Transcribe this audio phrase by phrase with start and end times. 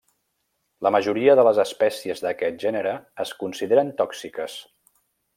[0.85, 2.93] La majoria de les espècies d'aquest gènere
[3.25, 4.57] es consideren tòxiques.